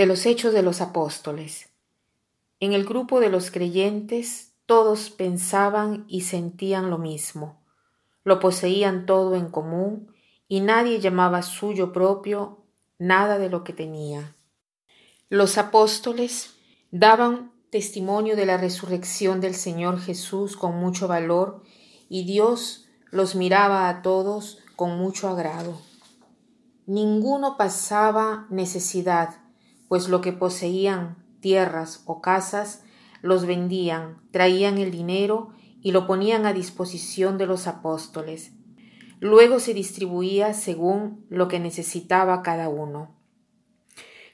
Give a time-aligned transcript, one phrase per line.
[0.00, 1.68] de los Hechos de los Apóstoles.
[2.58, 7.62] En el grupo de los creyentes todos pensaban y sentían lo mismo,
[8.24, 10.10] lo poseían todo en común
[10.48, 12.64] y nadie llamaba suyo propio
[12.98, 14.34] nada de lo que tenía.
[15.28, 16.54] Los apóstoles
[16.90, 21.62] daban testimonio de la resurrección del Señor Jesús con mucho valor
[22.08, 25.78] y Dios los miraba a todos con mucho agrado.
[26.86, 29.40] Ninguno pasaba necesidad,
[29.90, 32.84] pues lo que poseían, tierras o casas,
[33.22, 35.48] los vendían, traían el dinero
[35.82, 38.52] y lo ponían a disposición de los apóstoles.
[39.18, 43.18] Luego se distribuía según lo que necesitaba cada uno.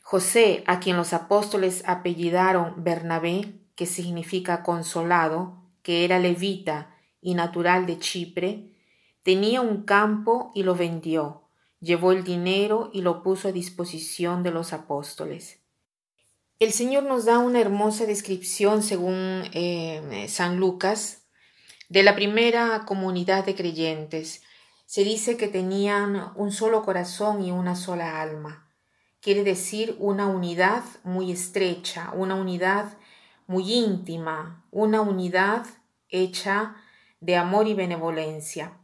[0.03, 7.87] José, a quien los apóstoles apellidaron Bernabé, que significa consolado, que era levita y natural
[7.87, 8.75] de Chipre,
[9.23, 11.46] tenía un campo y lo vendió
[11.87, 15.61] llevó el dinero y lo puso a disposición de los apóstoles.
[16.59, 21.23] El Señor nos da una hermosa descripción, según eh, San Lucas,
[21.89, 24.43] de la primera comunidad de creyentes.
[24.87, 28.73] Se dice que tenían un solo corazón y una sola alma.
[29.21, 32.97] Quiere decir una unidad muy estrecha, una unidad
[33.47, 35.67] muy íntima, una unidad
[36.09, 36.77] hecha
[37.21, 38.79] de amor y benevolencia.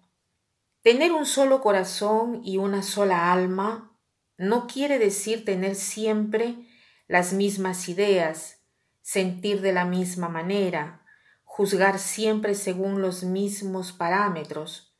[0.83, 3.97] Tener un solo corazón y una sola alma
[4.37, 6.67] no quiere decir tener siempre
[7.07, 8.65] las mismas ideas,
[9.01, 11.07] sentir de la misma manera,
[11.45, 14.93] juzgar siempre según los mismos parámetros,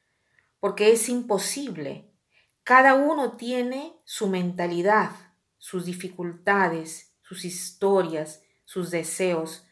[0.61, 2.15] porque es imposible.
[2.63, 5.11] Cada uno tiene su mentalidad,
[5.59, 9.67] sus dificultades, sus historias, sus deseos.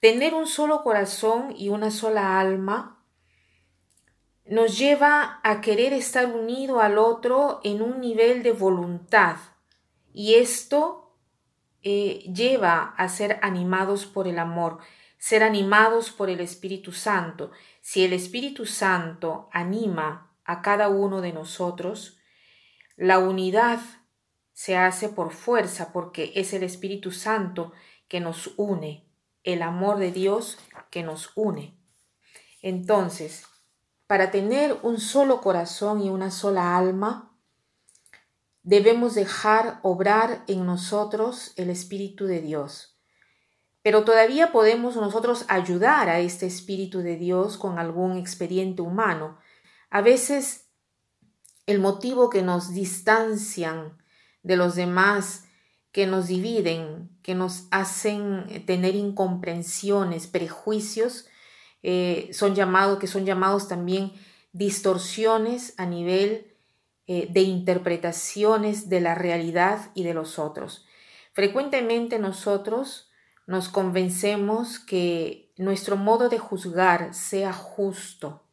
[0.00, 2.97] Tener un solo corazón y una sola alma
[4.48, 9.36] nos lleva a querer estar unido al otro en un nivel de voluntad
[10.14, 11.14] y esto
[11.82, 14.78] eh, lleva a ser animados por el amor,
[15.18, 17.52] ser animados por el Espíritu Santo.
[17.82, 22.18] Si el Espíritu Santo anima a cada uno de nosotros,
[22.96, 23.80] la unidad
[24.54, 27.72] se hace por fuerza porque es el Espíritu Santo
[28.08, 29.06] que nos une,
[29.44, 30.58] el amor de Dios
[30.90, 31.78] que nos une.
[32.62, 33.44] Entonces,
[34.08, 37.30] para tener un solo corazón y una sola alma,
[38.62, 42.98] debemos dejar obrar en nosotros el Espíritu de Dios.
[43.82, 49.38] Pero todavía podemos nosotros ayudar a este Espíritu de Dios con algún expediente humano.
[49.90, 50.70] A veces
[51.66, 53.98] el motivo que nos distancian
[54.42, 55.44] de los demás,
[55.92, 61.26] que nos dividen, que nos hacen tener incomprensiones, prejuicios,
[61.82, 64.12] eh, son llamados, que son llamados también
[64.52, 66.54] distorsiones a nivel
[67.06, 70.84] eh, de interpretaciones de la realidad y de los otros.
[71.32, 73.08] Frecuentemente nosotros
[73.46, 78.44] nos convencemos que nuestro modo de juzgar sea justo,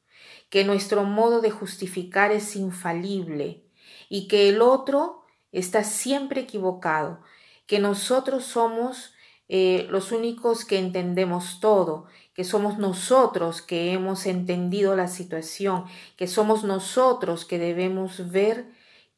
[0.50, 3.66] que nuestro modo de justificar es infalible
[4.07, 7.22] y que el otro está siempre equivocado,
[7.66, 9.14] que nosotros somos
[9.47, 15.85] eh, los únicos que entendemos todo, que somos nosotros que hemos entendido la situación,
[16.17, 18.66] que somos nosotros que debemos ver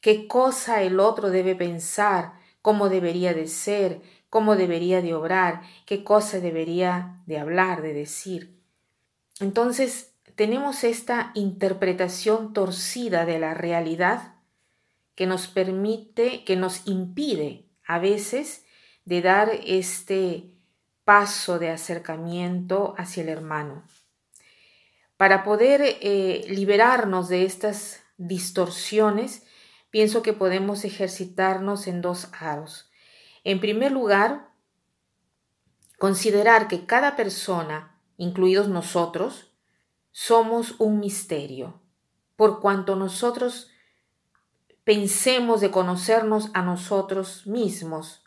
[0.00, 6.04] qué cosa el otro debe pensar, cómo debería de ser, cómo debería de obrar, qué
[6.04, 8.60] cosa debería de hablar, de decir.
[9.40, 14.34] Entonces, tenemos esta interpretación torcida de la realidad
[15.14, 18.64] que nos permite, que nos impide a veces
[19.08, 20.50] de dar este
[21.04, 23.82] paso de acercamiento hacia el hermano.
[25.16, 29.44] Para poder eh, liberarnos de estas distorsiones,
[29.88, 32.90] pienso que podemos ejercitarnos en dos aros.
[33.44, 34.50] En primer lugar,
[35.98, 39.54] considerar que cada persona, incluidos nosotros,
[40.12, 41.80] somos un misterio,
[42.36, 43.70] por cuanto nosotros
[44.84, 48.22] pensemos de conocernos a nosotros mismos,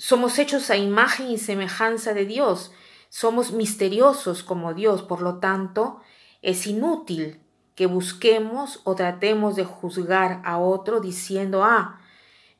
[0.00, 2.72] somos hechos a imagen y semejanza de Dios.
[3.10, 5.02] Somos misteriosos como Dios.
[5.02, 6.00] Por lo tanto,
[6.40, 7.38] es inútil
[7.74, 12.00] que busquemos o tratemos de juzgar a otro diciendo, ah,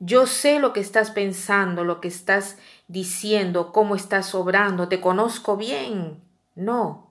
[0.01, 2.59] yo sé lo que estás pensando, lo que estás
[2.89, 6.23] diciendo, cómo estás obrando, te conozco bien.
[6.55, 7.11] No.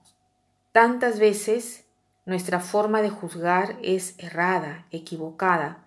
[0.70, 1.86] Tantas veces
[2.24, 5.84] nuestra forma de juzgar es errada, equivocada,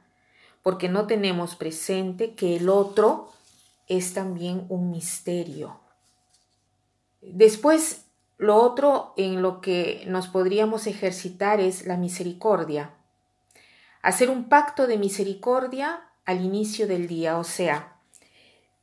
[0.62, 3.32] porque no tenemos presente que el otro
[3.88, 5.80] es también un misterio.
[7.22, 8.06] Después,
[8.38, 12.92] lo otro en lo que nos podríamos ejercitar es la misericordia.
[14.02, 17.96] Hacer un pacto de misericordia al inicio del día, o sea,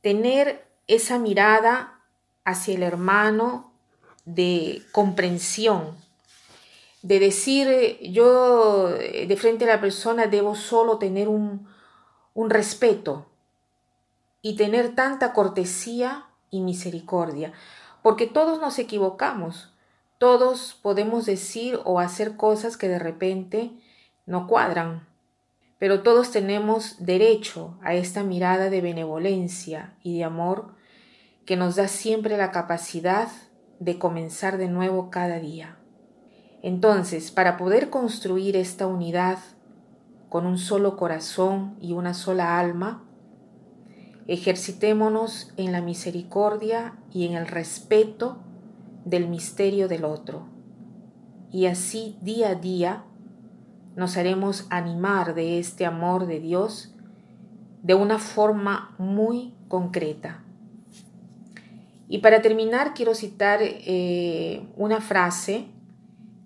[0.01, 1.99] tener esa mirada
[2.43, 3.71] hacia el hermano
[4.25, 5.95] de comprensión,
[7.01, 11.67] de decir yo de frente a la persona debo solo tener un,
[12.33, 13.30] un respeto
[14.41, 17.53] y tener tanta cortesía y misericordia,
[18.01, 19.73] porque todos nos equivocamos,
[20.17, 23.71] todos podemos decir o hacer cosas que de repente
[24.25, 25.07] no cuadran,
[25.79, 30.75] pero todos tenemos derecho a esta mirada de benevolencia y de amor
[31.45, 33.29] que nos da siempre la capacidad
[33.79, 35.77] de comenzar de nuevo cada día.
[36.61, 39.39] Entonces, para poder construir esta unidad
[40.29, 43.03] con un solo corazón y una sola alma,
[44.27, 48.37] ejercitémonos en la misericordia y en el respeto
[49.05, 50.47] del misterio del otro.
[51.51, 53.03] Y así día a día
[53.95, 56.93] nos haremos animar de este amor de Dios
[57.83, 60.43] de una forma muy concreta.
[62.07, 65.67] Y para terminar quiero citar eh, una frase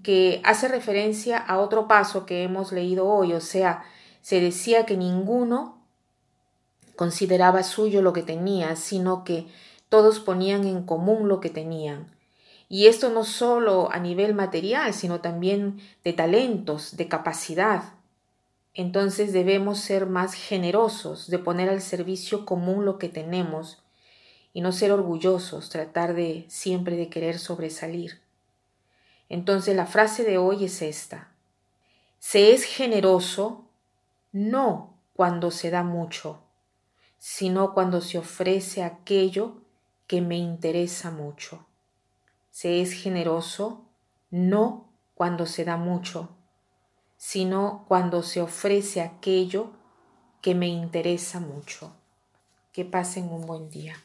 [0.03, 3.83] que hace referencia a otro paso que hemos leído hoy, o sea,
[4.21, 5.74] se decía que ninguno
[6.95, 9.47] consideraba suyo lo que tenía, sino que
[9.89, 12.15] todos ponían en común lo que tenían.
[12.67, 17.83] Y esto no solo a nivel material, sino también de talentos, de capacidad.
[18.73, 23.83] Entonces debemos ser más generosos, de poner al servicio común lo que tenemos
[24.51, 28.21] y no ser orgullosos, tratar de siempre de querer sobresalir.
[29.29, 31.29] Entonces la frase de hoy es esta.
[32.19, 33.65] Se es generoso
[34.31, 36.39] no cuando se da mucho,
[37.27, 39.55] sino cuando se ofrece aquello
[40.05, 41.65] que me interesa mucho.
[42.51, 43.89] Se es generoso
[44.29, 46.29] no cuando se da mucho,
[47.17, 49.71] sino cuando se ofrece aquello
[50.39, 51.95] que me interesa mucho.
[52.71, 53.95] Que pasen un buen día.